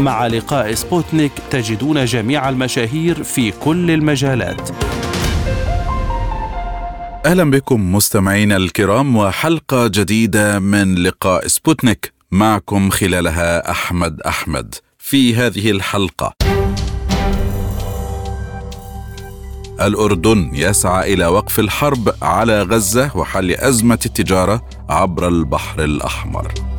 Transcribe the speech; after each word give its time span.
مع 0.00 0.26
لقاء 0.26 0.74
سبوتنيك 0.74 1.32
تجدون 1.50 2.04
جميع 2.04 2.48
المشاهير 2.48 3.22
في 3.22 3.50
كل 3.50 3.90
المجالات. 3.90 4.70
أهلا 7.26 7.50
بكم 7.50 7.94
مستمعينا 7.94 8.56
الكرام 8.56 9.16
وحلقة 9.16 9.86
جديدة 9.86 10.58
من 10.58 10.94
لقاء 10.94 11.46
سبوتنيك 11.46 12.12
معكم 12.30 12.90
خلالها 12.90 13.70
أحمد 13.70 14.20
أحمد 14.20 14.74
في 14.98 15.36
هذه 15.36 15.70
الحلقة. 15.70 16.32
الأردن 19.80 20.50
يسعى 20.54 21.14
إلى 21.14 21.26
وقف 21.26 21.58
الحرب 21.58 22.14
على 22.22 22.62
غزة 22.62 23.16
وحل 23.16 23.50
أزمة 23.50 23.98
التجارة 24.06 24.64
عبر 24.88 25.28
البحر 25.28 25.84
الأحمر. 25.84 26.73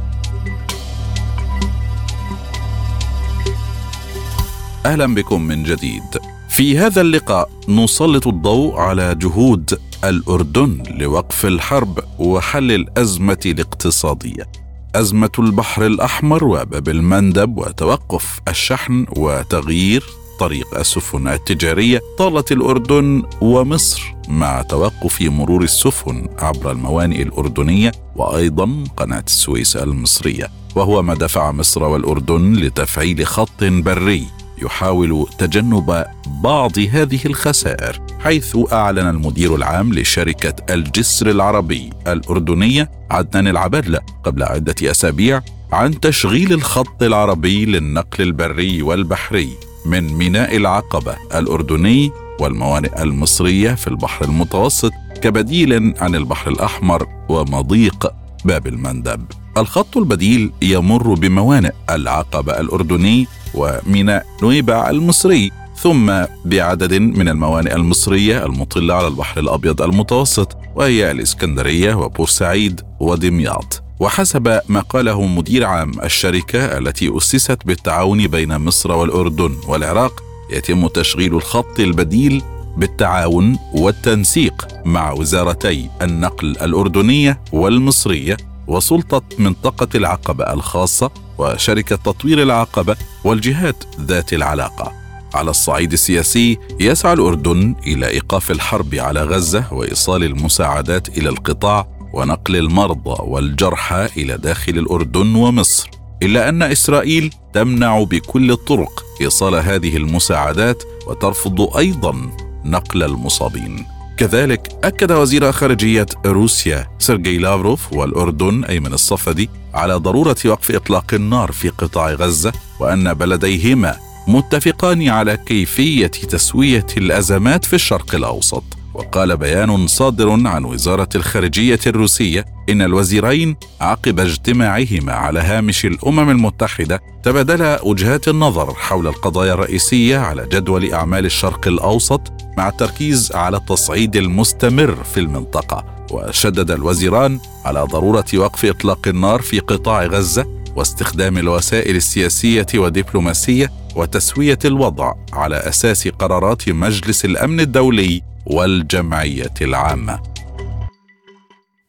أهلا 4.85 5.15
بكم 5.15 5.41
من 5.41 5.63
جديد. 5.63 6.03
في 6.49 6.77
هذا 6.77 7.01
اللقاء 7.01 7.49
نسلط 7.69 8.27
الضوء 8.27 8.75
على 8.75 9.15
جهود 9.15 9.79
الأردن 10.03 10.83
لوقف 10.89 11.45
الحرب 11.45 11.99
وحل 12.19 12.71
الأزمة 12.71 13.39
الاقتصادية. 13.45 14.47
أزمة 14.95 15.31
البحر 15.39 15.85
الأحمر 15.85 16.43
وباب 16.43 16.89
المندب 16.89 17.57
وتوقف 17.57 18.39
الشحن 18.47 19.05
وتغيير 19.17 20.03
طريق 20.39 20.77
السفن 20.79 21.27
التجارية 21.27 22.01
طالت 22.17 22.51
الأردن 22.51 23.23
ومصر 23.41 24.13
مع 24.27 24.61
توقف 24.61 25.21
مرور 25.21 25.63
السفن 25.63 26.27
عبر 26.39 26.71
الموانئ 26.71 27.21
الأردنية 27.21 27.91
وأيضا 28.15 28.83
قناة 28.97 29.23
السويس 29.27 29.77
المصرية 29.77 30.51
وهو 30.75 31.01
ما 31.01 31.13
دفع 31.13 31.51
مصر 31.51 31.83
والأردن 31.83 32.53
لتفعيل 32.53 33.25
خط 33.27 33.63
بري 33.63 34.27
يحاول 34.61 35.27
تجنب 35.37 36.05
بعض 36.43 36.79
هذه 36.79 37.19
الخسائر 37.25 38.01
حيث 38.19 38.57
أعلن 38.73 39.07
المدير 39.07 39.55
العام 39.55 39.93
لشركة 39.93 40.73
الجسر 40.73 41.29
العربي 41.29 41.89
الأردنية 42.07 42.91
عدنان 43.11 43.47
العبادله 43.47 43.99
قبل 44.23 44.43
عدة 44.43 44.75
أسابيع 44.91 45.41
عن 45.71 45.99
تشغيل 45.99 46.53
الخط 46.53 47.03
العربي 47.03 47.65
للنقل 47.65 48.23
البري 48.23 48.81
والبحري 48.81 49.49
من 49.85 50.13
ميناء 50.13 50.57
العقبة 50.57 51.15
الأردني 51.35 52.11
والموانئ 52.39 53.03
المصرية 53.03 53.73
في 53.73 53.87
البحر 53.87 54.25
المتوسط 54.25 54.91
كبديل 55.21 55.93
عن 56.01 56.15
البحر 56.15 56.51
الأحمر 56.51 57.07
ومضيق 57.29 58.13
باب 58.45 58.67
المندب. 58.67 59.25
الخط 59.57 59.97
البديل 59.97 60.51
يمر 60.61 61.13
بموانئ 61.13 61.71
العقبة 61.89 62.59
الأردني 62.59 63.27
وميناء 63.53 64.25
نويبع 64.43 64.89
المصري 64.89 65.51
ثم 65.77 66.11
بعدد 66.45 66.93
من 66.93 67.29
الموانئ 67.29 67.75
المصرية 67.75 68.45
المطلة 68.45 68.93
على 68.93 69.07
البحر 69.07 69.39
الأبيض 69.39 69.81
المتوسط 69.81 70.57
وهي 70.75 71.11
الإسكندرية 71.11 71.93
وبورسعيد 71.93 72.81
ودمياط 72.99 73.83
وحسب 73.99 74.59
ما 74.69 74.79
قاله 74.79 75.25
مدير 75.25 75.65
عام 75.65 75.91
الشركة 76.03 76.77
التي 76.77 77.17
أسست 77.17 77.57
بالتعاون 77.65 78.27
بين 78.27 78.57
مصر 78.57 78.91
والأردن 78.91 79.55
والعراق 79.67 80.23
يتم 80.51 80.87
تشغيل 80.87 81.35
الخط 81.35 81.79
البديل 81.79 82.43
بالتعاون 82.77 83.59
والتنسيق 83.73 84.67
مع 84.85 85.11
وزارتي 85.11 85.89
النقل 86.01 86.47
الأردنية 86.47 87.41
والمصرية 87.51 88.37
وسلطة 88.67 89.21
منطقة 89.39 89.87
العقبة 89.95 90.53
الخاصة 90.53 91.11
وشركة 91.37 91.95
تطوير 91.95 92.41
العقبة 92.43 92.95
والجهات 93.23 93.83
ذات 94.01 94.33
العلاقة. 94.33 94.91
على 95.33 95.49
الصعيد 95.49 95.93
السياسي 95.93 96.57
يسعى 96.79 97.13
الأردن 97.13 97.75
إلى 97.87 98.07
إيقاف 98.07 98.51
الحرب 98.51 98.95
على 98.95 99.23
غزة 99.23 99.73
وإيصال 99.73 100.23
المساعدات 100.23 101.17
إلى 101.17 101.29
القطاع 101.29 101.87
ونقل 102.13 102.55
المرضى 102.55 103.15
والجرحى 103.19 104.09
إلى 104.17 104.37
داخل 104.37 104.77
الأردن 104.77 105.35
ومصر. 105.35 105.89
إلا 106.23 106.49
أن 106.49 106.63
إسرائيل 106.63 107.33
تمنع 107.53 108.03
بكل 108.03 108.51
الطرق 108.51 109.05
إيصال 109.21 109.55
هذه 109.55 109.97
المساعدات 109.97 110.83
وترفض 111.07 111.77
أيضا 111.77 112.29
نقل 112.65 113.03
المصابين. 113.03 113.85
كذلك 114.17 114.71
أكد 114.83 115.11
وزير 115.11 115.51
خارجية 115.51 116.05
روسيا 116.25 116.87
سيرجي 116.99 117.37
لافروف 117.37 117.93
والأردن 117.93 118.63
أيمن 118.63 118.93
الصفدي 118.93 119.49
على 119.73 119.93
ضرورة 119.93 120.35
وقف 120.45 120.71
إطلاق 120.71 121.13
النار 121.13 121.51
في 121.51 121.69
قطاع 121.69 122.11
غزة 122.13 122.53
وأن 122.79 123.13
بلديهما 123.13 123.95
متفقان 124.27 125.09
على 125.09 125.37
كيفية 125.37 126.07
تسوية 126.07 126.85
الأزمات 126.97 127.65
في 127.65 127.73
الشرق 127.73 128.15
الأوسط 128.15 128.63
وقال 128.95 129.37
بيان 129.37 129.87
صادر 129.87 130.47
عن 130.47 130.65
وزارة 130.65 131.09
الخارجية 131.15 131.79
الروسية 131.87 132.45
إن 132.69 132.81
الوزيرين 132.81 133.55
عقب 133.81 134.19
اجتماعهما 134.19 135.13
على 135.13 135.39
هامش 135.39 135.85
الأمم 135.85 136.29
المتحدة 136.29 137.01
تبادلا 137.23 137.81
وجهات 137.83 138.27
النظر 138.27 138.73
حول 138.73 139.07
القضايا 139.07 139.53
الرئيسية 139.53 140.17
على 140.17 140.47
جدول 140.51 140.93
أعمال 140.93 141.25
الشرق 141.25 141.67
الأوسط 141.67 142.21
مع 142.57 142.69
التركيز 142.69 143.31
على 143.31 143.57
التصعيد 143.57 144.15
المستمر 144.15 145.03
في 145.03 145.19
المنطقة. 145.19 145.95
وشدد 146.11 146.71
الوزيران 146.71 147.39
على 147.65 147.81
ضرورة 147.91 148.25
وقف 148.35 148.65
إطلاق 148.65 149.07
النار 149.07 149.41
في 149.41 149.59
قطاع 149.59 150.05
غزة 150.05 150.45
واستخدام 150.75 151.37
الوسائل 151.37 151.95
السياسية 151.95 152.65
والدبلوماسية 152.75 153.71
وتسوية 153.95 154.59
الوضع 154.65 155.13
على 155.33 155.55
أساس 155.55 156.07
قرارات 156.07 156.69
مجلس 156.69 157.25
الأمن 157.25 157.59
الدولي 157.59 158.34
والجمعية 158.45 159.53
العامة. 159.61 160.21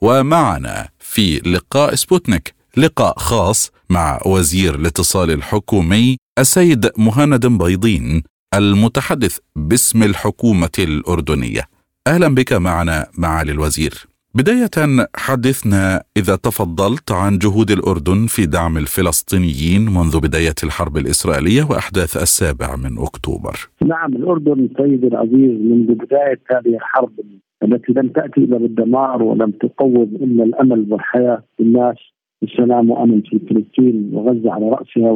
ومعنا 0.01 0.89
في 0.99 1.39
لقاء 1.39 1.95
سبوتنيك 1.95 2.55
لقاء 2.77 3.19
خاص 3.19 3.71
مع 3.91 4.21
وزير 4.27 4.75
الاتصال 4.75 5.31
الحكومي 5.31 6.17
السيد 6.39 6.91
مهند 6.99 7.47
بيضين 7.47 8.23
المتحدث 8.55 9.39
باسم 9.57 10.03
الحكومة 10.03 10.71
الأردنية. 10.79 11.69
أهلا 12.07 12.35
بك 12.35 12.53
معنا 12.53 13.07
معالي 13.19 13.53
الوزير. 13.53 14.07
بداية 14.39 15.07
حدثنا 15.17 16.03
إذا 16.17 16.37
تفضلت 16.37 17.13
عن 17.13 17.39
جهود 17.39 17.71
الأردن 17.71 18.27
في 18.35 18.47
دعم 18.47 18.77
الفلسطينيين 18.77 19.83
منذ 19.97 20.21
بداية 20.21 20.59
الحرب 20.65 20.97
الإسرائيلية 20.97 21.63
وأحداث 21.71 22.17
السابع 22.17 22.77
من 22.77 22.99
أكتوبر. 22.99 23.57
نعم 23.85 24.13
الأردن 24.13 24.69
سيدي 24.79 25.07
العزيز 25.07 25.53
منذ 25.71 25.95
بداية 25.95 26.41
هذه 26.53 26.75
الحرب 26.75 27.13
التي 27.63 27.93
لم 27.93 28.09
تأتي 28.09 28.41
إلا 28.41 28.59
بالدمار 28.59 29.23
ولم 29.23 29.51
تقوض 29.51 30.09
إلا 30.23 30.45
الأمل 30.45 30.87
والحياة 30.91 31.43
للناس 31.61 31.97
بالسلام 32.43 32.91
وأمن 32.91 33.21
في 33.21 33.39
فلسطين 33.39 34.11
وغزة 34.13 34.53
على 34.53 34.69
رأسها 34.69 35.11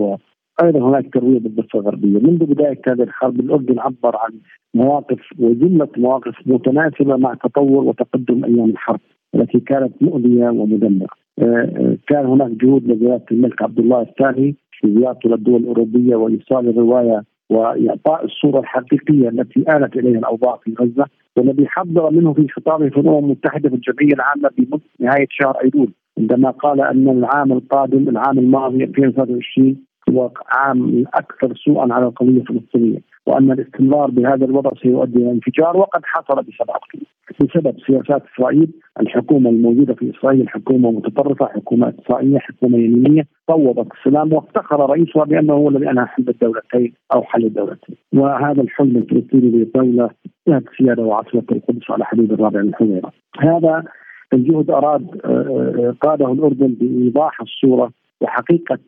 أيضا 0.63 0.89
هناك 0.89 1.15
ترويع 1.15 1.39
بالضفة 1.39 1.79
الغربية، 1.79 2.19
منذ 2.19 2.45
بداية 2.45 2.81
هذه 2.89 3.03
الحرب 3.03 3.41
الأردن 3.41 3.79
عبر 3.79 4.17
عن 4.17 4.31
مواقف 4.75 5.19
وجملة 5.39 5.89
مواقف 5.97 6.35
متناسبة 6.47 7.17
مع 7.17 7.35
تطور 7.35 7.85
وتقدم 7.85 8.45
أيام 8.45 8.71
الحرب 8.71 9.01
التي 9.35 9.61
كانت 9.61 9.93
مؤذيه 10.03 10.49
ومدمرة. 10.49 11.09
آه، 11.39 11.45
آه، 11.45 11.97
كان 12.09 12.27
هناك 12.27 12.51
جهود 12.51 12.85
لزيارة 12.85 13.25
الملك 13.33 13.63
عبد 13.63 13.79
الله 13.79 14.03
الثاني 14.03 14.55
في 14.73 14.95
زيارته 14.95 15.31
للدول 15.31 15.61
الأوروبية 15.61 16.17
وإيصال 16.17 16.69
الرواية 16.69 17.23
وإعطاء 17.51 18.25
الصورة 18.25 18.61
الحقيقية 18.61 19.29
التي 19.29 19.61
آلت 19.61 19.97
إليها 19.97 20.19
الأوضاع 20.19 20.57
في 20.65 20.75
غزة 20.81 21.07
والذي 21.37 21.67
حذر 21.67 22.11
منه 22.11 22.33
في 22.33 22.49
خطابه 22.49 22.89
في 22.89 23.01
الأمم 23.01 23.19
المتحدة 23.19 23.69
في 23.69 23.75
الجمعية 23.75 24.15
العامة 24.15 24.51
بنهايه 24.99 25.27
شهر 25.31 25.57
أيلول 25.65 25.93
عندما 26.19 26.51
قال 26.51 26.81
أن 26.81 27.09
العام 27.09 27.53
القادم 27.53 28.09
العام 28.09 28.39
الماضي 28.39 28.85
2023 28.85 29.77
هو 30.11 30.31
عام 30.57 31.05
أكثر 31.15 31.57
سوءا 31.57 31.93
على 31.93 32.07
القضية 32.07 32.41
الفلسطينية 32.41 32.99
وأن 33.27 33.53
الاستمرار 33.53 34.11
بهذا 34.11 34.45
الوضع 34.45 34.71
سيؤدي 34.83 35.19
إلى 35.19 35.31
انفجار 35.31 35.77
وقد 35.77 36.01
حصل 36.05 36.43
ب 36.43 36.51
7 36.59 36.77
اكتوبر 36.77 37.05
بسبب 37.41 37.77
سياسات 37.87 38.23
إسرائيل. 38.35 38.71
الحكومة 39.01 39.51
الموجودة 39.51 39.95
في 39.95 40.11
إسرائيل 40.11 40.49
حكومة 40.49 40.91
متطرفة 40.91 41.47
حكومة 41.47 41.95
إسرائيلية 42.05 42.39
حكومة 42.39 42.79
يمينية 42.79 43.27
فوضت 43.49 43.93
السلام 43.99 44.33
وافتخر 44.33 44.91
رئيسها 44.91 45.25
بانه 45.25 45.53
هو 45.53 45.69
الذي 45.69 45.91
أنهى 45.91 46.07
حل 46.07 46.25
الدولتين 46.29 46.93
أو 47.15 47.23
حل 47.23 47.45
الدولتين. 47.45 47.97
وهذا 48.15 48.63
الحلم 48.63 48.97
الفلسطيني 48.97 49.51
للدولة 49.51 50.11
ذات 50.49 50.63
سيادة 50.79 51.03
وعاصمة 51.03 51.45
القدس 51.53 51.91
على 51.91 52.05
حدود 52.05 52.33
الرابع 52.33 52.63
من 52.63 52.75
حزيره 52.75 53.13
هذا 53.39 53.85
الجهد 54.33 54.71
أراد 54.71 55.21
آه، 55.25 55.29
آه، 55.29 55.95
قاده 56.01 56.33
الأردن 56.33 56.75
بإيضاح 56.81 57.41
الصورة 57.41 57.91
وحقيقة 58.21 58.79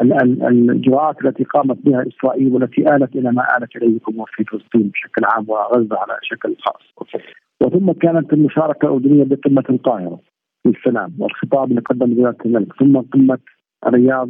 الاجراءات 0.00 1.24
التي 1.24 1.44
قامت 1.44 1.78
بها 1.84 2.04
إسرائيل 2.08 2.52
والتي 2.54 2.96
آلت 2.96 3.16
إلى 3.16 3.32
ما 3.32 3.46
آلت 3.58 3.76
اليه 3.76 3.96
الأمور 3.96 4.30
في 4.36 4.44
فلسطين 4.44 4.88
بشكل 4.88 5.22
عام 5.24 5.44
وغزة 5.48 5.98
على 5.98 6.18
شكل 6.22 6.56
خاص. 6.58 7.16
وثم 7.60 7.92
كانت 7.92 8.32
المشاركة 8.32 8.86
الأردنية 8.86 9.24
بقمة 9.24 9.64
القاهرة 9.70 10.20
للسلام 10.66 11.14
والخطاب 11.18 11.70
اللي 11.70 11.80
قدم 11.80 12.14
جلاله 12.14 12.36
الملك 12.46 12.72
ثم 12.78 13.00
قمة 13.00 13.38
الرياض 13.86 14.28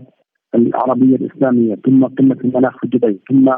العربية 0.54 1.16
الإسلامية 1.16 1.74
ثم 1.74 2.04
قمة 2.04 2.36
المناخ 2.44 2.78
في 2.80 2.86
دبي 2.86 3.20
ثم 3.28 3.52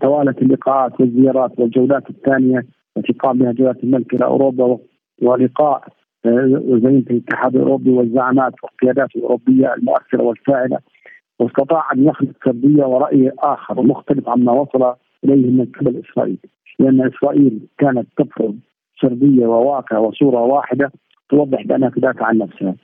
توالت 0.00 0.42
اللقاءات 0.42 1.00
والزيارات 1.00 1.58
والجولات 1.58 2.10
الثانية 2.10 2.66
التي 2.96 3.12
قام 3.12 3.38
بها 3.38 3.52
جلاله 3.52 3.78
الملك 3.84 4.14
إلى 4.14 4.24
أوروبا 4.24 4.78
ولقاء 5.22 5.88
وزينة 6.26 7.04
الاتحاد 7.10 7.56
الأوروبي 7.56 7.90
والزعامات 7.90 8.52
والقيادات 8.62 9.16
الأوروبية 9.16 9.74
المؤثرة 9.74 10.22
والفاعلة 10.22 10.78
واستطاع 11.42 11.92
أن 11.92 12.04
يخلق 12.04 12.30
سرديه 12.44 12.84
ورأي 12.84 13.32
آخر 13.38 13.82
مختلف 13.82 14.28
عما 14.28 14.52
وصل 14.52 14.94
إليه 15.24 15.50
من 15.50 15.66
قبل 15.80 16.02
إسرائيل. 16.04 16.38
لأن 16.78 17.06
إسرائيل 17.06 17.60
كانت 17.78 18.06
تفرض 18.16 18.58
سرديه 19.00 19.46
وواقع 19.46 19.98
وصورة 19.98 20.40
واحدة 20.40 20.92
توضح 21.28 21.62
بأنها 21.62 21.90
تدافع 21.90 22.26
عن 22.26 22.38
نفسها. 22.38 22.74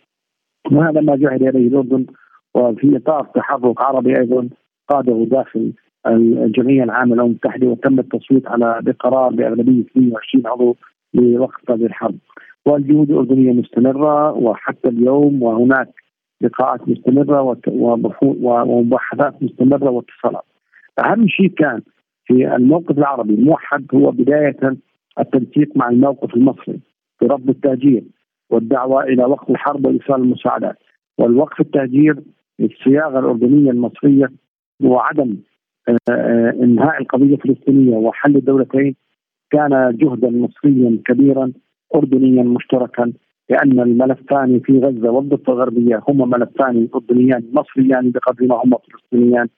وهذا 0.72 1.00
ما 1.00 1.16
جعل 1.16 1.37
اليه 1.37 1.69
الاردن 1.69 2.06
وفي 2.55 2.96
إطار 2.96 3.25
تحرك 3.34 3.81
عربي 3.81 4.19
أيضا 4.20 4.49
قاده 4.88 5.26
داخل 5.31 5.72
الجمعية 6.06 6.82
العامة 6.82 7.14
للامم 7.14 7.31
المتحده 7.31 7.66
وتم 7.66 7.99
التصويت 7.99 8.49
على 8.49 8.81
بقرار 8.82 9.28
بأغلبية 9.28 9.81
22 9.81 10.46
عضو 10.46 10.76
لوقف 11.14 11.70
هذه 11.70 11.87
الحرب. 11.87 12.19
والجهود 12.66 13.10
الأردنية 13.10 13.52
مستمرة 13.52 14.32
وحتى 14.32 14.88
اليوم 14.88 15.43
وهناك 15.43 15.88
لقاءات 16.40 16.88
مستمرة 16.88 17.58
ومباحثات 18.23 19.43
مستمرة 19.43 19.90
واتصالات. 19.90 20.44
أهم 20.99 21.29
شيء 21.29 21.49
كان 21.49 21.82
في 22.25 22.55
الموقف 22.56 22.99
العربي 22.99 23.35
الموحد 23.35 23.87
هو 23.94 24.11
بداية 24.11 24.56
التنسيق 25.19 25.76
مع 25.76 25.88
الموقف 25.88 26.35
المصري 26.35 26.81
في 27.19 27.26
رفض 27.26 27.49
التهجير 27.49 28.05
والدعوة 28.50 29.02
إلى 29.02 29.25
وقف 29.25 29.50
الحرب 29.50 29.87
وإيصال 29.87 30.23
المساعدات 30.23 30.79
والوقف 31.19 31.61
التهجير 31.61 32.17
الصياغه 32.61 33.19
الأردنية 33.19 33.70
المصرية 33.70 34.32
وعدم 34.82 35.37
آه، 35.88 35.96
آه، 36.11 36.50
إنهاء 36.50 37.00
القضية 37.02 37.34
الفلسطينية 37.34 37.96
وحل 37.96 38.37
الدولتين 38.37 38.94
كان 39.50 39.96
جهدا 39.96 40.31
مصريا 40.31 40.99
كبيرا 41.06 41.52
اردنيا 41.94 42.43
مشتركا 42.43 43.12
لأن 43.50 43.81
الملفان 43.81 44.61
في 44.65 44.79
غزة 44.79 45.11
والضفة 45.11 45.53
الغربية 45.53 46.03
هما 46.09 46.27
ملفان 46.27 46.89
أردنيان 46.95 47.45
مصريان 47.53 48.11
بقدر 48.11 48.47
ما 48.47 48.61
هما 48.65 48.79
فلسطينيان 48.79 49.49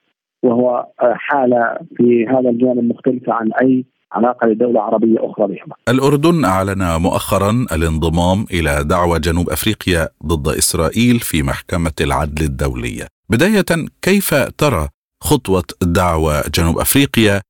وهو 0.43 0.87
آه، 1.01 1.13
حالة 1.17 1.77
في 1.97 2.27
هذا 2.27 2.49
الجانب 2.49 2.83
مختلفة 2.83 3.33
عن 3.33 3.49
أي 3.61 3.85
علاقة 4.11 4.47
لدولة 4.47 4.81
عربية 4.81 5.17
أخرى 5.19 5.47
بهما. 5.47 5.75
الأردن 5.89 6.45
أعلن 6.45 7.01
مؤخرا 7.01 7.65
الانضمام 7.71 8.45
إلى 8.53 8.83
دعوى 8.83 9.19
جنوب 9.19 9.49
أفريقيا 9.49 10.07
ضد 10.25 10.47
إسرائيل 10.47 11.19
في 11.19 11.43
محكمة 11.43 11.93
العدل 12.01 12.45
الدولية. 12.45 13.07
بداية 13.29 13.87
كيف 14.01 14.33
ترى 14.33 14.87
خطوة 15.21 15.63
دعوى 15.81 16.33
جنوب 16.55 16.77
أفريقيا 16.77 17.41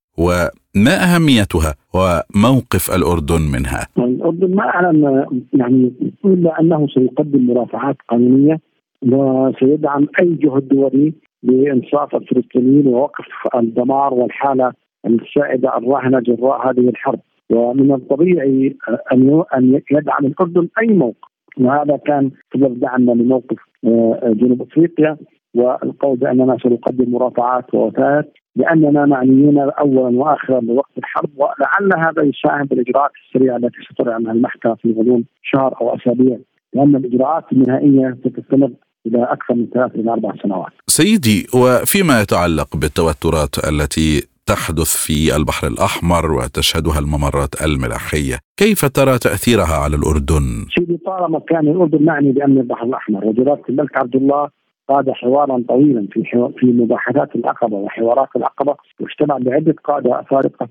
وما 0.77 0.95
أهميتها 1.03 1.75
وموقف 1.93 2.95
الأردن 2.95 3.41
منها؟ 3.41 3.87
الأردن 3.97 4.55
ما 4.55 4.63
اعلن 4.63 5.25
يعني 5.53 5.91
إلا 6.25 6.59
أنه 6.59 6.87
سيقدم 6.87 7.47
مرافعات 7.47 7.95
قانونية 8.09 8.59
وسيدعم 9.01 10.07
أي 10.21 10.35
جهد 10.35 10.67
دولي 10.67 11.13
لإنصاف 11.43 12.15
الفلسطينيين 12.15 12.87
ووقف 12.87 13.25
الدمار 13.55 14.13
والحالة 14.13 14.73
السائدة 15.05 15.77
الراهنة 15.77 16.19
جراء 16.19 16.69
هذه 16.69 16.89
الحرب. 16.89 17.19
ومن 17.49 17.91
الطبيعي 17.93 18.75
أن 19.13 19.43
أن 19.57 19.81
يدعم 19.91 20.25
الأردن 20.25 20.67
أي 20.81 20.87
موقف. 20.87 21.31
وهذا 21.57 21.97
كان 21.97 22.31
سبب 22.53 22.79
دعمنا 22.79 23.11
لموقف 23.11 23.57
آه، 23.85 24.33
جنوب 24.35 24.61
أفريقيا. 24.61 25.17
والقول 25.53 26.17
بأننا 26.17 26.57
سنقدم 26.63 27.11
مرافعات 27.11 27.73
ووفات 27.73 28.33
لأننا 28.55 29.05
معنيين 29.05 29.59
اولا 29.59 30.19
واخرا 30.19 30.59
بوقت 30.59 30.97
الحرب 30.97 31.29
ولعل 31.35 32.07
هذا 32.07 32.23
يساهم 32.23 32.65
بالاجراءات 32.65 33.11
السريعة 33.27 33.57
التي 33.57 33.77
ستطرح 33.89 34.15
المحكمة 34.15 34.75
في 34.75 34.91
غضون 34.91 35.25
شهر 35.43 35.75
أو 35.81 35.95
أسابيع 35.95 36.37
لأن 36.73 36.95
الإجراءات 36.95 37.43
النهائية 37.51 38.17
ستستمر 38.25 38.71
إلى 39.05 39.23
أكثر 39.23 39.53
من 39.53 39.67
ثلاث 39.73 39.95
إلى 39.95 40.11
أربع 40.11 40.33
سنوات. 40.43 40.71
سيدي 40.87 41.47
وفيما 41.55 42.21
يتعلق 42.21 42.77
بالتوترات 42.77 43.55
التي 43.69 44.27
تحدث 44.45 45.05
في 45.05 45.35
البحر 45.35 45.67
الأحمر 45.67 46.31
وتشهدها 46.31 46.99
الممرات 46.99 47.53
الملاحية، 47.65 48.37
كيف 48.57 48.85
ترى 48.85 49.17
تأثيرها 49.17 49.75
على 49.83 49.95
الأردن؟ 49.95 50.65
سيدي 50.75 50.97
طالما 51.05 51.39
كان 51.39 51.67
الأردن 51.67 52.05
معني 52.05 52.31
بأمن 52.31 52.57
البحر 52.57 52.85
الأحمر 52.85 53.25
وجلالة 53.25 53.61
الملك 53.69 53.97
عبد 53.97 54.15
الله 54.15 54.49
قاد 54.91 55.09
حوارا 55.09 55.63
طويلا 55.67 56.07
في 56.11 56.23
في 56.57 56.65
مباحثات 56.65 57.35
العقبة 57.35 57.77
وحوارات 57.77 58.29
العقبة 58.35 58.75
واجتمع 58.99 59.37
بعدة 59.37 59.75
قادة 59.83 60.19
افارقه 60.19 60.67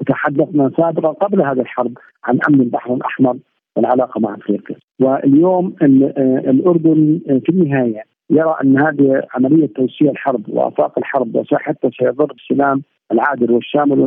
وتحدثنا 0.00 0.70
سابقا 0.76 1.08
قبل 1.08 1.42
هذه 1.42 1.60
الحرب 1.60 1.98
عن 2.24 2.38
أمن 2.48 2.60
البحر 2.60 2.94
الأحمر 2.94 3.36
والعلاقة 3.76 4.20
مع 4.20 4.34
أفريقيا. 4.34 4.76
واليوم 5.00 5.74
الأردن 6.50 7.20
في 7.26 7.48
النهاية 7.48 8.02
يرى 8.30 8.56
أن 8.64 8.78
هذه 8.78 9.22
عملية 9.34 9.66
توسيع 9.66 10.10
الحرب 10.10 10.48
وآفاق 10.48 10.98
الحرب 10.98 11.44
وحتى 11.52 11.90
سيضر 11.98 12.24
بالسلام 12.24 12.82
العادل 13.12 13.52
والشامل 13.52 14.00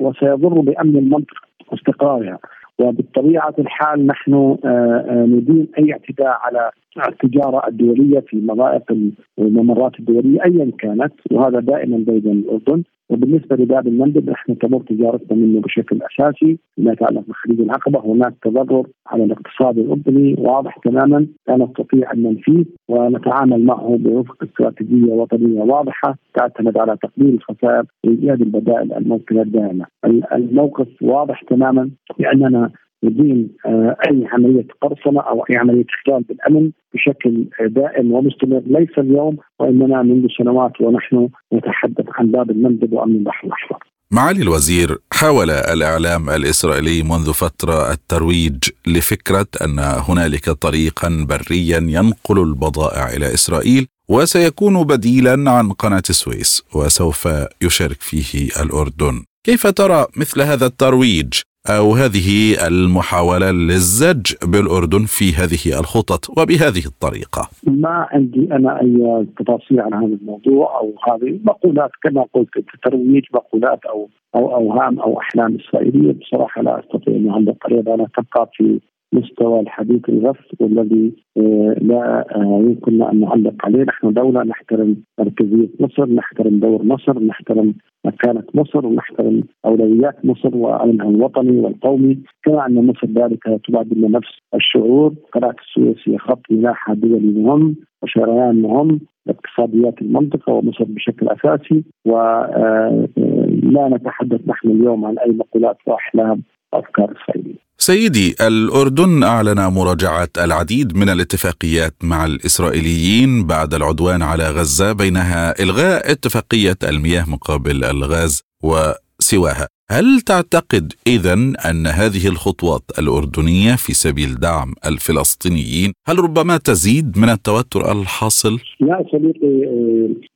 وسيضر 0.00 0.60
بأمن 0.60 0.96
المنطقة 0.96 1.40
واستقرارها. 1.72 2.38
وبطبيعه 2.78 3.54
الحال 3.58 4.06
نحن 4.06 4.34
آه، 4.34 5.04
آه، 5.08 5.26
ندين 5.26 5.68
أي 5.78 5.92
اعتداء 5.92 6.38
على 6.42 6.70
التجارة 7.08 7.68
الدولية 7.68 8.20
في 8.20 8.36
مضائق 8.36 8.96
والممرات 9.36 9.98
الدولية 10.00 10.44
ايا 10.44 10.70
كانت 10.78 11.12
وهذا 11.30 11.60
دائما 11.60 11.96
بين 11.96 12.32
الأردن. 12.32 12.82
وبالنسبة 13.10 13.56
لباب 13.56 13.86
المندب 13.86 14.30
نحن 14.30 14.58
تمر 14.58 14.80
تجارتنا 14.80 15.38
منه 15.38 15.60
بشكل 15.60 15.98
أساسي 16.02 16.58
فيما 16.74 16.92
يتعلق 16.92 17.24
بخليج 17.28 17.60
العقبة. 17.60 18.00
هناك 18.00 18.34
تضرر 18.42 18.86
على 19.06 19.24
الاقتصاد 19.24 19.78
الأردني 19.78 20.34
واضح 20.38 20.76
تماما. 20.84 21.26
لا 21.48 21.56
نستطيع 21.56 22.12
أن 22.12 22.22
ننفيه 22.22 22.64
ونتعامل 22.88 23.64
معه 23.64 23.96
بوفق 24.00 24.42
استراتيجية 24.42 25.12
وطنية 25.12 25.60
واضحة 25.60 26.16
تعتمد 26.34 26.78
على 26.78 26.96
تقليل 27.02 27.34
الخسائر 27.34 27.84
وايجاد 28.04 28.40
البدائل 28.40 28.92
الممكنه 28.92 29.42
الدائمة. 29.42 29.86
الموقف 30.32 30.88
واضح 31.02 31.42
تماما 31.42 31.90
باننا 32.18 32.70
ندين 33.04 33.48
آه، 33.66 33.96
أي 34.10 34.26
عملية 34.32 34.66
قرصنة 34.82 35.20
أو 35.20 35.44
أي 35.50 35.56
عملية 35.56 35.84
اختلال 35.90 36.22
بالأمن 36.22 36.70
بشكل 36.94 37.44
دائم 37.60 38.12
ومستمر 38.12 38.62
ليس 38.66 38.98
اليوم 38.98 39.36
وإنما 39.58 40.02
منذ 40.02 40.26
سنوات 40.38 40.80
ونحن 40.80 41.28
نتحدث 41.54 42.06
عن 42.08 42.26
باب 42.26 42.50
المندب 42.50 42.92
وأمن 42.92 43.16
البحر 43.16 43.46
الأحمر. 43.46 43.78
معالي 44.10 44.42
الوزير 44.42 44.98
حاول 45.12 45.50
الإعلام 45.50 46.30
الإسرائيلي 46.30 47.02
منذ 47.02 47.32
فترة 47.32 47.92
الترويج 47.92 48.58
لفكرة 48.86 49.46
أن 49.64 49.78
هنالك 49.78 50.50
طريقا 50.50 51.26
بريا 51.28 51.78
ينقل 51.78 52.42
البضائع 52.42 53.08
إلى 53.16 53.34
إسرائيل 53.34 53.86
وسيكون 54.08 54.84
بديلا 54.84 55.50
عن 55.50 55.72
قناة 55.72 56.02
السويس 56.10 56.62
وسوف 56.74 57.28
يشارك 57.62 58.00
فيه 58.00 58.48
الأردن. 58.62 59.24
كيف 59.44 59.66
ترى 59.66 60.06
مثل 60.16 60.40
هذا 60.40 60.66
الترويج 60.66 61.40
أو 61.70 61.92
هذه 61.94 62.54
المحاولة 62.68 63.50
للزج 63.50 64.34
بالأردن 64.46 65.04
في 65.06 65.32
هذه 65.32 65.80
الخطط 65.80 66.30
وبهذه 66.38 66.86
الطريقة؟ 66.86 67.48
ما 67.66 68.06
عندي 68.10 68.48
أنا 68.52 68.80
أي 68.80 69.26
تفاصيل 69.38 69.80
عن 69.80 69.94
هذا 69.94 70.14
الموضوع 70.22 70.80
أو 70.80 70.94
هذه 71.08 71.40
مقولات 71.44 71.90
كما 72.02 72.24
قلت 72.34 72.48
ترويج 72.84 73.24
مقولات 73.34 73.84
أو 73.84 74.08
أو 74.34 74.54
أوهام 74.54 75.00
أو 75.00 75.20
أحلام 75.20 75.58
إسرائيلية 75.60 76.12
بصراحة 76.12 76.62
لا 76.62 76.80
أستطيع 76.80 77.16
أن 77.16 77.30
عند 77.30 77.48
الطريقة 77.48 77.94
أنا 77.94 78.06
تبقى 78.16 78.50
في 78.52 78.80
مستوى 79.12 79.60
الحديث 79.60 80.08
الغفل 80.08 80.56
والذي 80.60 81.12
آه، 81.36 81.76
لا 81.80 82.26
آه، 82.36 82.60
يمكن 82.62 83.02
أن 83.02 83.20
نعلق 83.20 83.54
عليه، 83.64 83.82
نحن 83.82 84.12
دولة 84.12 84.42
نحترم 84.42 84.96
مركزية 85.18 85.68
مصر، 85.80 86.08
نحترم 86.08 86.60
دور 86.60 86.82
مصر، 86.82 87.18
نحترم 87.18 87.74
مكانة 88.04 88.44
مصر 88.54 88.86
ونحترم 88.86 89.42
أولويات 89.64 90.24
مصر 90.24 90.56
وامنها 90.56 91.08
الوطني 91.08 91.60
والقومي، 91.60 92.18
كما 92.44 92.66
أن 92.66 92.86
مصر 92.86 93.06
ذلك 93.06 93.60
تبادل 93.68 94.10
نفس 94.10 94.30
الشعور، 94.54 95.14
قناه 95.32 95.54
السويس 95.60 96.08
هي 96.08 96.18
خط 96.18 96.40
ملاحه 96.50 96.94
دولي 96.94 97.42
مهم 97.42 97.76
وشريان 98.02 98.62
مهم 98.62 99.00
لاقتصاديات 99.26 100.02
المنطقة 100.02 100.52
ومصر 100.52 100.84
بشكل 100.84 101.28
أساسي. 101.28 101.84
ولا 102.04 103.88
نتحدث 103.88 104.40
نحن 104.48 104.68
اليوم 104.70 105.04
عن 105.04 105.18
أي 105.18 105.30
مقولات 105.30 105.76
واحلام 105.86 106.42
وافكار 106.72 107.14
اسرائيليه. 107.22 107.62
سيدي 107.78 108.34
الأردن 108.40 109.22
أعلن 109.22 109.60
مراجعة 109.60 110.28
العديد 110.38 110.96
من 110.96 111.08
الاتفاقيات 111.08 111.94
مع 112.02 112.26
الإسرائيليين 112.26 113.46
بعد 113.46 113.74
العدوان 113.74 114.22
على 114.22 114.50
غزة 114.50 114.92
بينها 114.92 115.62
إلغاء 115.62 116.12
اتفاقية 116.12 116.76
المياه 116.88 117.30
مقابل 117.30 117.84
الغاز 117.84 118.42
وسواها. 118.62 119.68
هل 119.90 120.20
تعتقد 120.20 120.92
اذا 121.06 121.32
أن 121.70 121.86
هذه 121.86 122.28
الخطوات 122.28 122.82
الأردنية 122.98 123.74
في 123.74 123.94
سبيل 123.94 124.34
دعم 124.34 124.74
الفلسطينيين 124.86 125.92
هل 126.08 126.18
ربما 126.18 126.56
تزيد 126.56 127.18
من 127.18 127.28
التوتر 127.28 127.92
الحاصل؟ 127.92 128.58
لا 128.80 129.04
صديقي 129.12 129.52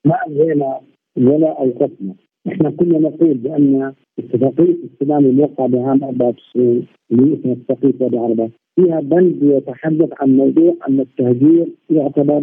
ما 0.04 0.16
انهينا 0.28 0.80
ولا 1.16 1.48
أوقفنا 1.58 2.14
إحنا 2.48 2.70
كنا 2.70 2.98
نقول 2.98 3.34
بأن 3.34 3.92
اتفاقية 4.18 4.76
السلام 4.84 5.24
الموقعه 5.26 5.68
بعام 5.68 6.04
94 6.04 6.86
اللي 7.12 7.34
اسمها 7.40 7.52
اتفاقية 7.54 7.94
وادي 8.00 8.18
عربه 8.18 8.50
فيها 8.76 9.00
بند 9.00 9.42
يتحدث 9.42 10.08
عن 10.20 10.36
موضوع 10.36 10.74
أن 10.88 11.00
التهجير 11.00 11.66
يعتبر 11.90 12.42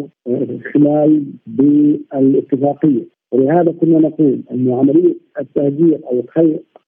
خلال 0.74 1.24
بالاتفاقية 1.48 3.02
ولهذا 3.32 3.72
كنا 3.72 4.00
نقول 4.00 4.40
أن 4.52 4.72
عملية 4.74 5.16
التهجير 5.40 6.00
أو 6.12 6.22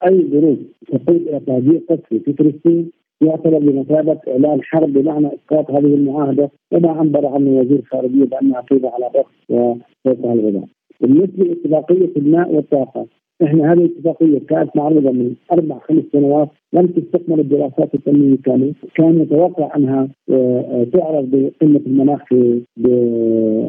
أي 0.07 0.27
ظروف 0.31 0.57
تقود 0.88 1.22
إلى 1.27 1.39
تهجير 1.39 1.81
قسري 1.89 2.19
في 2.19 2.34
فلسطين 2.34 2.89
يعتبر 3.22 3.60
بمثابة 3.60 4.19
إعلان 4.27 4.62
حرب 4.63 4.93
بمعنى 4.93 5.27
إسقاط 5.27 5.72
هذه 5.72 5.93
المعاهدة 5.95 6.50
وما 6.72 6.89
عبر 6.89 7.25
عنه 7.25 7.60
وزير 7.60 7.79
الخارجية 7.79 8.24
بانها 8.24 8.62
توضع 8.62 8.93
على 8.93 9.10
ضغط 9.13 9.31
وفوقها 9.50 10.34
الغذاء. 10.34 10.67
بالنسبة 11.01 11.43
لاتفاقية 11.43 12.09
الماء 12.17 12.51
والطاقة 12.51 13.05
إحنا 13.43 13.73
هذه 13.73 13.77
الاتفاقية 13.77 14.39
كانت 14.39 14.75
معروضه 14.75 15.11
من 15.11 15.35
أربع 15.51 15.79
خمس 15.79 16.03
سنوات 16.13 16.49
لم 16.73 16.87
تستكمل 16.87 17.39
الدراسات 17.39 17.95
الفنية 17.95 18.37
كانوا 18.45 18.71
كان 18.95 19.15
متوقع 19.17 19.75
أنها 19.75 20.07
آه، 20.29 20.87
تعرض 20.93 21.29
بقمة 21.31 21.81
المناخ 21.87 22.25
في 22.25 22.61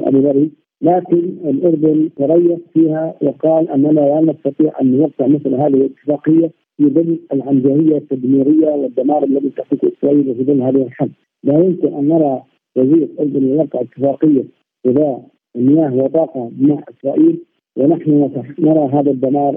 أبو 0.07 0.21
ظبي 0.21 0.51
لكن 0.83 1.19
الأردن 1.45 2.11
تريث 2.17 2.59
فيها 2.75 3.15
وقال 3.23 3.71
أننا 3.71 3.89
لا 4.01 4.21
نستطيع 4.21 4.73
أن 4.81 4.99
نوقع 4.99 5.27
مثل 5.27 5.55
هذه 5.55 5.67
الاتفاقية 5.75 6.51
في 6.77 6.85
ظل 6.89 7.19
العنجهية 7.33 7.97
التدميرية 7.97 8.69
والدمار 8.69 9.25
الذي 9.25 9.51
تحدث 9.51 9.85
إسرائيل 9.85 10.35
في 10.35 10.45
ظل 10.45 10.63
هذه 10.63 10.83
الحرب. 10.83 11.11
لا 11.45 11.59
يمكن 11.59 11.95
أن 11.95 12.09
نرى 12.09 12.43
وزير 12.77 13.03
الاردن 13.03 13.49
يوقع 13.49 13.81
اتفاقية 13.81 14.45
غذاء 14.87 15.27
المياه 15.57 15.95
وطاقه 15.95 16.51
مع 16.61 16.83
إسرائيل 16.89 17.39
ونحن 17.77 18.31
نرى 18.59 18.89
هذا 18.93 19.11
الدمار 19.11 19.57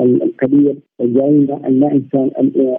الكبير 0.00 0.76
والجريمه 0.98 1.66
اللا 1.66 1.92
انسان 1.92 2.30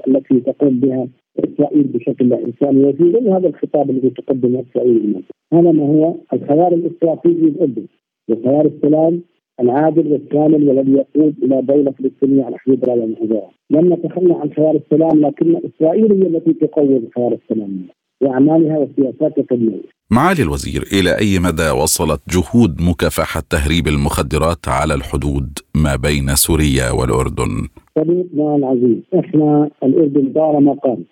التي 0.07 0.39
تقوم 0.39 0.79
بها 0.79 1.07
إسرائيل 1.39 1.83
بشكل 1.83 2.29
لا 2.29 2.45
إنساني. 2.45 2.85
وفي 2.85 3.11
ظل 3.11 3.29
هذا 3.29 3.47
الخطاب 3.47 3.89
الذي 3.89 4.09
تقدم 4.09 4.55
إسرائيل 4.55 5.23
هذا 5.53 5.71
ما 5.71 5.83
هو؟ 5.83 6.15
الخيار 6.33 6.73
الاستراتيجي 6.73 7.45
للاردن 7.45 7.85
وخيار 8.29 8.65
السلام 8.65 9.21
العادل 9.59 10.11
والكامل 10.11 10.69
والذي 10.69 10.91
يقود 10.91 11.35
إلى 11.43 11.61
دولة 11.61 11.91
فلسطينية 11.91 12.43
على 12.43 12.57
حدود 12.57 12.85
رايه 12.89 13.03
المحاذاه. 13.03 13.49
لم 13.69 13.93
نتخلى 13.93 14.33
عن 14.33 14.49
خيار 14.49 14.75
السلام 14.75 15.19
لكن 15.21 15.55
إسرائيل 15.55 16.11
هي 16.13 16.27
التي 16.27 16.53
تقوم 16.53 17.07
خيار 17.15 17.33
السلام. 17.33 17.87
وأعمالها 18.25 18.77
وسياساتها 18.77 19.41
التنمويه. 19.41 19.81
معالي 20.11 20.43
الوزير 20.43 20.83
إلى 20.93 21.17
أي 21.17 21.39
مدى 21.39 21.69
وصلت 21.83 22.21
جهود 22.29 22.81
مكافحة 22.81 23.39
تهريب 23.49 23.87
المخدرات 23.87 24.67
على 24.67 24.93
الحدود 24.93 25.49
ما 25.75 25.95
بين 25.95 26.27
سوريا 26.35 26.91
والأردن؟ 26.91 27.53
صديقنا 27.95 28.55
العزيز 28.55 28.97
إحنا 29.19 29.69
الأردن 29.83 30.33
طالما 30.33 30.73
قال 30.73 31.03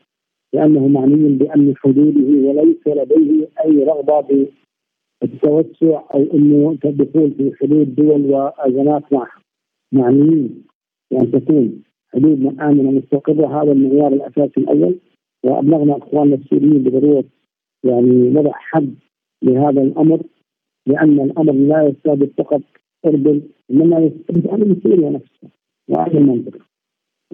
لأنه 0.53 0.88
معني 0.88 1.29
بأمن 1.29 1.74
حدوده 1.77 2.50
وليس 2.50 2.88
لديه 2.88 3.48
أي 3.65 3.84
رغبة 3.84 4.48
بالتوسع 5.22 6.01
أو 6.13 6.25
إنه 6.34 6.77
الدخول 6.86 7.32
في 7.38 7.51
حدود 7.62 7.96
دول 7.96 8.25
وأزمات 8.25 9.03
معها 9.13 9.41
معنيين 9.91 10.63
بان 11.12 11.32
تكون 11.32 11.84
حدودنا 12.13 12.70
آمنة 12.70 12.91
مستقرة 12.91 13.62
هذا 13.62 13.72
المعيار 13.72 14.13
الأساسي 14.13 14.53
الأول 14.58 14.96
وأبلغنا 15.44 15.98
اخواننا 15.98 16.36
السوريين 16.36 16.84
بضرورة 16.84 17.24
يعني 17.84 18.38
وضع 18.38 18.52
حد 18.54 18.94
لهذا 19.44 19.82
الأمر 19.82 20.20
لأن 20.88 21.20
الأمر 21.20 21.54
لا 21.54 21.84
يستهدف 21.88 22.30
فقط 22.38 22.62
اردن 23.06 23.42
إنما 23.72 24.00
يستهدف 24.00 24.48
امن 24.50 24.76
سوريا 24.84 25.10
نفسها 25.10 25.50
وامن 25.90 26.18
المنطقة. 26.18 26.60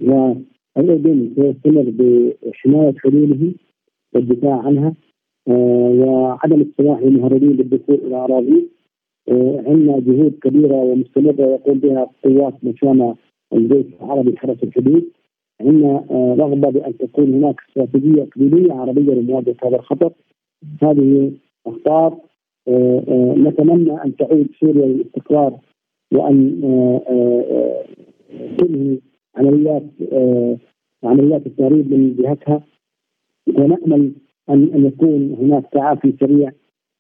والاردن 0.02 1.32
سيستمر 1.36 1.86
بحماية 2.00 2.94
حدوده 2.98 3.52
والدفاع 4.14 4.60
عنها 4.60 4.94
آه 5.48 5.90
وعدم 6.00 6.62
السماح 6.62 7.00
للمهربين 7.02 7.56
بالدخول 7.56 7.96
إلى 7.96 8.16
اراضيه 8.16 8.68
آه 9.30 9.64
عندنا 9.68 10.00
جهود 10.00 10.34
كبيرة 10.42 10.76
ومستمرة 10.76 11.42
يقوم 11.46 11.80
بها 11.80 12.08
قوات 12.24 12.54
مشانه 12.64 13.16
الجيش 13.54 13.86
العربي 14.02 14.38
حرس 14.38 14.64
الحدود 14.64 15.10
عندنا 15.62 16.06
آه 16.12 16.36
رغبة 16.40 16.70
بأن 16.70 16.98
تكون 16.98 17.34
هناك 17.34 17.56
استراتيجية 17.70 18.24
إقليمية 18.24 18.74
عربية 18.74 19.14
لمواجهة 19.14 19.56
هذا 19.64 19.76
الخطر 19.76 20.12
هذه 20.82 21.32
أخطار 21.68 22.18
آه، 22.68 23.04
آه، 23.08 23.36
نتمنى 23.38 24.04
أن 24.04 24.16
تعود 24.16 24.48
سوريا 24.60 24.86
للاستقرار 24.86 25.60
وأن 26.14 26.62
تنهي 28.58 28.98
عمليات 29.36 29.84
عمليات 31.04 31.46
التهريب 31.46 31.94
من 31.94 32.16
جهتها 32.16 32.64
ونأمل 33.48 34.12
أن 34.50 34.70
أن 34.74 34.86
يكون 34.86 35.36
هناك 35.40 35.64
تعافي 35.72 36.14
سريع 36.20 36.52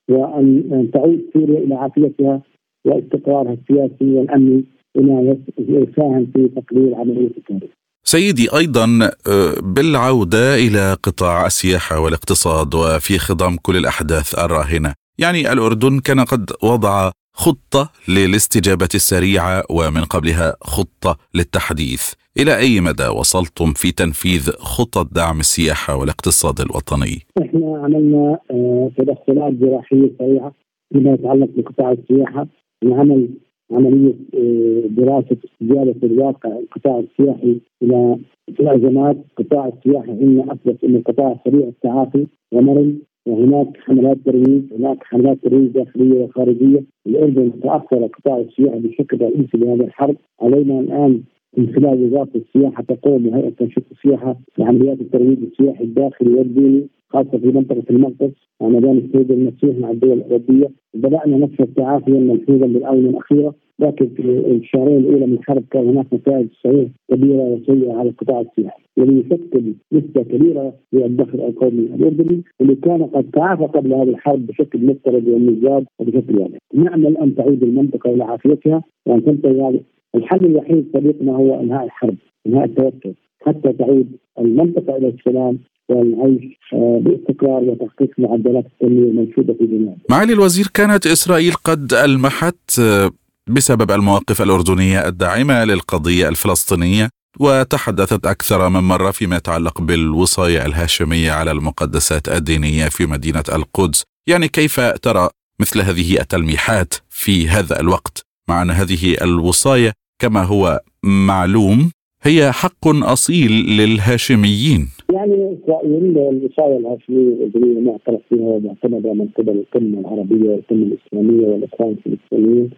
وأن 0.09 0.89
تعود 0.93 1.21
سوريا 1.33 1.59
إلى 1.59 1.75
عافيتها 1.75 2.41
واستقرارها 2.85 3.53
السياسي 3.53 4.17
والأمني 4.17 4.63
بما 4.95 5.37
يساهم 5.59 6.25
في 6.25 6.47
تقليل 6.47 6.95
عملية 6.95 7.31
التهريب. 7.37 7.69
سيدي 8.03 8.47
أيضا 8.57 9.09
آه، 9.27 9.53
بالعودة 9.61 10.55
إلى 10.55 10.97
قطاع 11.03 11.45
السياحة 11.45 11.99
والاقتصاد 11.99 12.75
وفي 12.75 13.19
خضم 13.19 13.55
كل 13.61 13.77
الأحداث 13.77 14.39
الراهنة، 14.39 14.93
يعني 15.17 15.53
الأردن 15.53 15.99
كان 15.99 16.19
قد 16.19 16.51
وضع 16.63 17.11
خطة 17.33 17.91
للاستجابة 18.07 18.89
السريعة 18.95 19.63
ومن 19.69 20.01
قبلها 20.01 20.55
خطة 20.61 21.17
للتحديث، 21.33 22.13
إلى 22.39 22.57
أي 22.57 22.81
مدى 22.81 23.07
وصلتم 23.07 23.73
في 23.73 23.91
تنفيذ 23.91 24.51
خطط 24.51 25.13
دعم 25.13 25.39
السياحة 25.39 25.95
والاقتصاد 25.95 26.61
الوطني؟ 26.61 27.21
إحنا 27.41 27.81
عملنا 27.83 28.39
آه، 28.51 28.91
تدخلات 28.97 29.53
جراحية 29.53 30.11
سريعة 30.19 30.53
فيما 30.93 31.13
يتعلق 31.13 31.49
بقطاع 31.57 31.91
السياحة، 31.91 32.47
العمل 32.83 33.29
عملية 33.71 34.13
آه، 34.33 34.87
دراسة 34.87 35.37
استجابة 35.45 35.95
الواقع 36.03 36.57
القطاع 36.59 36.99
السياحي 36.99 37.57
إلى 37.83 38.17
الازمات، 38.59 39.17
قطاع 39.37 39.67
السياحي 39.67 40.11
عندنا 40.11 40.53
أثبت 40.53 40.83
إنه 40.83 41.01
قطاع 41.01 41.39
سريع 41.45 41.67
التعافي 41.67 42.27
ومرن. 42.51 42.99
وهناك 43.25 43.77
حملات 43.77 44.17
ترويج، 44.25 44.61
هناك 44.77 45.03
حملات 45.03 45.37
ترويج 45.43 45.67
داخلية 45.67 46.23
وخارجية، 46.23 46.83
الأردن 47.07 47.51
تأثر 47.63 48.05
قطاع 48.05 48.37
السياحه 48.37 48.77
بشكل 48.77 49.21
رئيسي 49.21 49.57
بهذه 49.57 49.81
الحرب، 49.81 50.15
علينا 50.41 50.79
الآن 50.79 51.21
من 51.57 51.73
خلال 51.73 52.05
وزارة 52.05 52.29
السياحة 52.35 52.83
تقوم 52.83 53.27
وهيئه 53.27 53.49
تنشيط 53.49 53.83
السياحة 53.91 54.39
بعمليات 54.57 55.01
الترويج 55.01 55.37
السياحي 55.43 55.83
الداخلي 55.83 56.33
والديني. 56.33 56.87
خاصة 57.09 57.37
في 57.37 57.47
منطقة 57.47 57.83
المقدس 57.89 58.31
وميدان 58.59 58.97
السيد 58.97 59.31
المسيح 59.31 59.79
مع 59.79 59.91
الدول 59.91 60.13
الأوروبية. 60.13 60.69
بدأنا 60.93 61.37
نشهد 61.37 61.73
تعافيا 61.75 62.19
ملحوظا 62.19 62.67
بالاونه 62.67 63.09
الأخيرة. 63.09 63.53
لكن 63.79 64.07
في 64.07 64.21
الشهرين 64.51 64.97
الأولى 64.97 65.25
من 65.25 65.33
الحرب 65.33 65.63
كان 65.71 65.87
هناك 65.87 66.05
نتائج 66.13 66.47
صحيح 66.63 66.89
كبيرة 67.11 67.41
وسيئة 67.41 67.93
على 67.93 68.09
القطاع 68.09 68.41
السياحي. 68.41 68.83
واللي 68.97 69.19
يشكل 69.19 69.73
نسبة 69.93 70.23
كبيرة 70.23 70.73
للدخل 70.93 71.39
القومي 71.39 71.79
الأردني 71.79 72.41
واللي 72.59 72.75
كان 72.75 73.03
قد 73.03 73.29
تعافى 73.33 73.63
قبل 73.63 73.93
هذه 73.93 74.09
الحرب 74.09 74.47
بشكل 74.47 74.85
مفترض 74.85 75.27
ومزداد 75.27 75.85
وبشكل 75.99 76.39
واضح. 76.39 76.57
نامل 76.73 77.17
أن 77.17 77.35
تعود 77.35 77.63
المنطقة 77.63 78.13
إلى 78.13 78.23
عافيتها 78.23 78.83
وأن 79.05 79.23
تنتهي 79.25 79.79
الحل 80.15 80.45
الوحيد 80.45 80.85
صديقنا 80.93 81.35
هو 81.35 81.59
إنهاء 81.59 81.85
الحرب، 81.85 82.15
إنهاء 82.47 82.65
التوتر. 82.65 83.13
حتى 83.41 83.73
تعود 83.73 84.07
المنطقة 84.39 84.97
إلى 84.97 85.07
السلام 85.07 85.57
والعيش 85.89 86.59
آه، 86.73 87.01
باستقرار 87.03 87.63
وتحقيق 87.63 88.09
معدلات 88.17 88.65
التنمية 88.65 89.11
المنشودة 89.11 89.53
في 89.53 89.61
البلاد. 89.61 89.97
معالي 90.09 90.33
الوزير 90.33 90.67
كانت 90.73 91.07
إسرائيل 91.07 91.53
قد 91.53 91.93
ألمحت 91.93 92.79
آه، 92.79 93.11
بسبب 93.49 93.91
المواقف 93.91 94.41
الأردنية 94.41 95.07
الداعمة 95.07 95.63
للقضية 95.63 96.29
الفلسطينية 96.29 97.09
وتحدثت 97.39 98.25
أكثر 98.25 98.69
من 98.69 98.79
مرة 98.79 99.11
فيما 99.11 99.35
يتعلق 99.35 99.81
بالوصايه 99.81 100.65
الهاشمية 100.65 101.31
على 101.31 101.51
المقدسات 101.51 102.29
الدينية 102.29 102.85
في 102.85 103.05
مدينة 103.05 103.43
القدس، 103.53 104.03
يعني 104.29 104.47
كيف 104.47 104.79
ترى 104.79 105.29
مثل 105.61 105.81
هذه 105.81 106.19
التلميحات 106.21 106.93
في 107.09 107.47
هذا 107.47 107.79
الوقت 107.79 108.21
مع 108.49 108.61
ان 108.61 108.71
هذه 108.71 109.15
الوصايه 109.21 109.93
كما 110.21 110.43
هو 110.43 110.81
معلوم 111.03 111.91
هي 112.23 112.51
حق 112.51 112.87
أصيل 112.87 113.51
للهاشميين. 113.51 114.89
يعني 115.13 115.53
إسرائيل 115.53 116.17
الوصايه 116.17 116.77
الهاشميه 116.77 117.17
الإسرائيلية 117.17 117.81
معترف 117.81 118.21
فيها 118.29 118.47
ومعتمده 118.47 119.13
من 119.13 119.27
قبل 119.37 119.57
القمة 119.57 119.99
العربية 119.99 120.49
والقمة 120.49 120.83
الإسلامية 120.83 121.47
والإخوان 121.47 121.91
الفلسطينيين. 121.91 122.69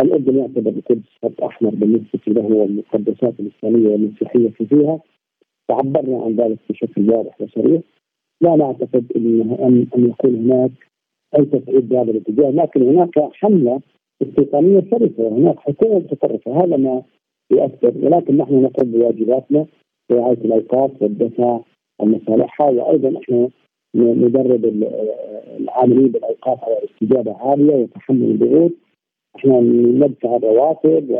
الاردن 0.00 0.36
يعتبر 0.36 0.70
القدس 0.70 1.08
خط 1.22 1.42
أحمر 1.42 1.70
بالنسبة 1.70 2.20
له 2.26 2.56
والمقدسات 2.56 3.34
الإسلامية 3.40 3.88
والمسيحية 3.88 4.48
فيها. 4.48 5.00
تعبرنا 5.68 6.22
عن 6.22 6.36
ذلك 6.36 6.58
بشكل 6.70 7.10
واضح 7.10 7.40
وصريح. 7.40 7.82
لا 8.40 8.56
نعتقد 8.56 9.04
إن 9.16 9.40
أن 9.96 10.08
يكون 10.10 10.34
هناك 10.34 10.72
أي 11.38 11.44
تفعيل 11.44 11.80
بهذا 11.80 12.10
الاتجاه، 12.10 12.50
لكن 12.50 12.82
هناك 12.82 13.18
حملة 13.32 13.80
استيطانية 14.22 14.80
شرسة، 14.90 15.28
هناك 15.28 15.58
حكومة 15.58 15.94
متطرفة، 15.94 16.64
هذا 16.64 16.76
ما 16.76 17.02
يؤثر 17.50 17.92
ولكن 18.02 18.36
نحن 18.36 18.62
نقوم 18.62 18.90
بواجباتنا 18.90 19.66
رعاية 20.12 20.38
الاوقاف 20.44 21.02
والدفاع 21.02 21.60
عن 22.00 22.08
مصالحها 22.08 22.70
وأيضا 22.70 23.20
إحنا 23.20 23.48
ندرب 23.94 24.64
العاملين 25.60 26.08
بالأوقاف 26.08 26.64
على 26.64 26.78
استجابه 26.84 27.36
عالية 27.36 27.74
وتحمل 27.74 28.30
الضغوط. 28.30 28.72
إحنا 29.36 29.60
ندفع 29.60 30.36
الرواتب 30.36 31.10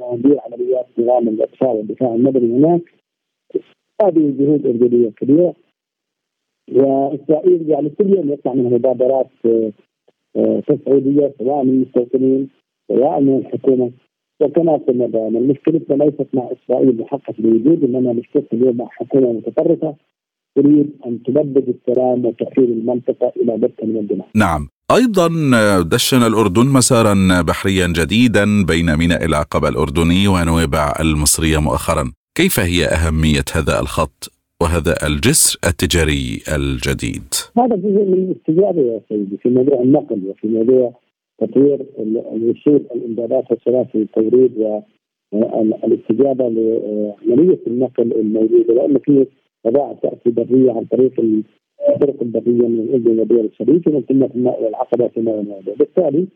وندير 0.00 0.40
عمليات 0.40 0.86
نظام 0.98 1.28
الاطفال 1.28 1.68
والدفاع 1.68 2.14
المدني 2.14 2.56
هناك. 2.56 2.82
هذه 4.02 4.34
جهود 4.38 4.66
اردنيه 4.66 5.10
كبيرة. 5.10 5.54
واسرائيل 6.72 7.70
يعني 7.70 7.90
كل 7.90 8.16
يوم 8.16 8.32
يطلع 8.32 8.54
منها 8.54 8.70
مبادرات 8.70 9.30
آه، 9.46 9.72
آه، 10.36 10.60
تصعيديه 10.60 11.34
سواء 11.38 11.64
من 11.64 11.70
المستوطنين 11.70 12.48
سواء 12.88 13.20
من 13.20 13.36
الحكومة. 13.36 13.90
وكما 14.40 14.76
قلنا 14.76 15.06
دائما 15.06 15.40
مشكلتنا 15.40 16.04
ليست 16.04 16.26
مع 16.34 16.50
إسرائيل 16.52 16.96
محقق 17.00 17.34
الوجود 17.38 17.84
إنما 17.84 18.12
مشكلتنا 18.12 18.60
اليوم 18.60 18.76
مع 18.76 18.88
حكومة 18.90 19.32
متطرفة 19.32 19.94
تريد 20.56 20.90
أن 21.06 21.22
تبدد 21.22 21.74
السلام 21.74 22.24
وتحيل 22.26 22.64
المنطقة 22.64 23.32
إلى 23.36 23.56
بث 23.56 23.84
من 23.84 23.96
الدماء. 23.96 24.28
نعم، 24.34 24.68
أيضا 24.90 25.28
دشن 25.82 26.22
الأردن 26.22 26.66
مسارا 26.66 27.42
بحريا 27.42 27.86
جديدا 27.86 28.64
بين 28.64 28.96
ميناء 28.96 29.24
العقبة 29.24 29.68
الأردني 29.68 30.28
ونويبع 30.28 30.92
المصرية 31.00 31.58
مؤخرا، 31.58 32.12
كيف 32.34 32.60
هي 32.60 32.84
أهمية 32.84 33.44
هذا 33.54 33.80
الخط 33.80 34.32
وهذا 34.62 35.06
الجسر 35.06 35.58
التجاري 35.66 36.42
الجديد؟ 36.56 37.34
هذا 37.58 37.76
جزء 37.76 38.04
من 38.04 38.14
الاستجابه 38.14 38.80
يا 38.80 39.00
سيدي 39.08 39.36
في 39.42 39.48
موضوع 39.48 39.82
النقل 39.82 40.20
وفي 40.26 40.46
موضوع 40.48 40.98
تطوير 41.38 41.86
الوصول 42.32 42.82
الامدادات 42.94 43.44
وسلاسل 43.52 43.98
التوريد 44.00 44.82
والإستجابة 45.32 46.48
لعملية 46.48 47.58
النقل 47.66 48.12
الموجوده 48.12 48.74
لأنه 48.74 48.98
في 48.98 49.26
بضائع 49.64 49.92
تأتي 49.92 50.30
برية 50.30 50.72
عن 50.72 50.84
طريق 50.84 51.20
الطرق 51.88 52.22
البرية 52.22 52.68
من 52.68 52.80
الاردن 52.80 53.20
ودول 53.20 53.44
الخليج 53.44 53.88
ومن 53.88 54.02
ثم 54.02 54.22
الماء 54.24 54.62
والعقبه 54.62 55.08
فيما 55.08 55.32
ونادى 55.34 55.70
بالتالي 55.78 56.26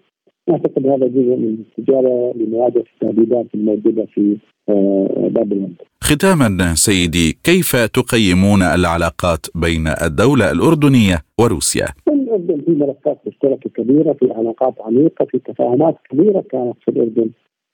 اعتقد 0.51 0.87
هذا 0.87 1.07
جزء 1.07 1.37
من 1.37 1.57
الاستجابه 1.59 2.33
لمواجهة 2.33 2.85
التهديدات 2.95 3.47
الموجودة 3.55 4.05
في 4.05 4.37
آه، 4.69 5.29
باب 5.29 5.53
المنطقة. 5.53 5.92
ختاما 6.09 6.75
سيدي 6.75 7.29
كيف 7.45 7.71
تقيمون 7.77 8.63
العلاقات 8.63 9.47
بين 9.55 9.87
الدولة 10.07 10.51
الأردنية 10.51 11.17
وروسيا؟ 11.41 11.87
الأردن 12.09 12.61
في 12.65 12.71
ملفات 12.71 13.19
مشتركة 13.27 13.71
كبيرة 13.71 14.13
في 14.13 14.33
علاقات 14.33 14.75
عميقة 14.81 15.25
في 15.25 15.39
تفاهمات 15.39 15.97
كبيرة 16.11 16.45
كانت 16.51 16.77
في 16.85 16.91
الأردن 16.91 17.31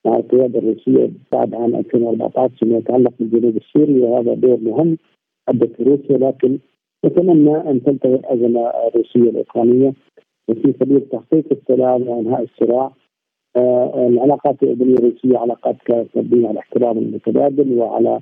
مع 0.06 0.16
القيادة 0.16 0.58
الروسية 0.58 1.10
بعد 1.32 1.54
عام 1.54 1.74
2014 1.76 2.54
فيما 2.58 2.78
يتعلق 2.78 3.12
بالجنوب 3.20 3.56
السوري 3.56 3.98
وهذا 4.00 4.34
دور 4.34 4.58
مهم 4.62 4.98
أدت 5.48 5.80
روسيا 5.80 6.18
لكن 6.18 6.58
نتمنى 7.04 7.56
أن 7.70 7.82
تنتهي 7.82 8.14
الأزمة 8.14 8.60
الروسية 8.88 9.30
الأوكرانية 9.30 9.92
وفي 10.48 10.74
سبيل 10.80 11.00
تحقيق 11.12 11.44
السلام 11.52 12.08
وإنهاء 12.08 12.42
الصراع 12.44 12.92
العلاقات 13.56 14.62
الاردنيه 14.62 14.94
الروسيه 14.94 15.38
علاقات 15.38 15.76
مبنيه 16.14 16.48
على 16.48 16.58
احترام 16.58 16.98
المتبادل 16.98 17.78
وعلى 17.78 18.20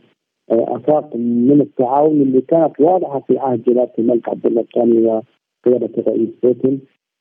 آه 0.50 0.76
أفاق 0.76 1.16
من 1.16 1.60
التعاون 1.60 2.22
اللي 2.22 2.40
كانت 2.40 2.80
واضحة 2.80 3.20
في 3.20 3.38
عهد 3.38 3.62
جلالة 3.62 3.92
الملك 3.98 4.28
عبد 4.28 4.46
الله 4.46 4.60
الثاني 4.60 5.22
قياده 5.64 5.90
الرئيس 5.98 6.28
بوتين. 6.42 6.80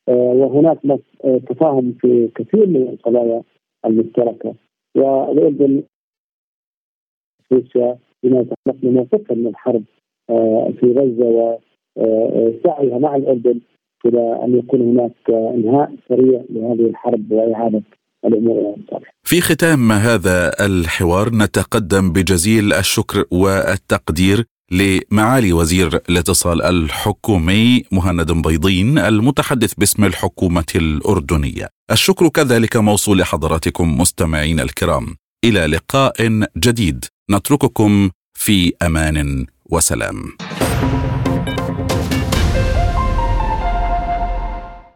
آه، 0.09 0.33
وهناك 0.33 0.79
آه، 1.25 1.37
تفاهم 1.37 1.91
في 2.01 2.29
كثير 2.35 2.67
من 2.67 2.81
القضايا 2.81 3.43
المشتركة. 3.85 4.55
والاردن 4.95 5.83
روسيا 7.51 7.97
بما 8.23 8.39
يتعلق 8.39 8.81
بموقفها 8.81 9.35
من 9.35 9.47
الحرب 9.47 9.83
في 10.79 10.93
غزة 10.97 11.59
وسعيها 11.97 12.97
مع 12.97 13.15
الاردن 13.15 13.59
إلى 14.05 14.39
أن 14.45 14.59
يكون 14.59 14.81
هناك 14.81 15.11
إنهاء 15.29 15.95
سريع 16.09 16.41
لهذه 16.49 16.89
الحرب 16.89 17.31
وإعادة 17.31 17.83
الأمور 18.25 18.57
إلى 18.59 18.99
في 19.23 19.41
ختام 19.41 19.91
هذا 19.91 20.65
الحوار 20.65 21.29
نتقدم 21.35 22.11
بجزيل 22.11 22.73
الشكر 22.73 23.25
والتقدير 23.31 24.45
لمعالي 24.71 25.53
وزير 25.53 25.87
الاتصال 26.09 26.61
الحكومي 26.61 27.83
مهند 27.91 28.31
بيضين 28.31 28.97
المتحدث 28.97 29.73
باسم 29.73 30.03
الحكومة 30.05 30.65
الأردنية. 30.75 31.69
الشكر 31.91 32.27
كذلك 32.27 32.77
موصول 32.77 33.19
لحضراتكم 33.19 33.97
مستمعين 34.01 34.59
الكرام. 34.59 35.15
إلى 35.45 35.65
لقاء 35.65 36.45
جديد 36.57 37.05
نترككم 37.31 38.09
في 38.33 38.73
أمان 38.85 39.45
وسلام. 39.69 40.15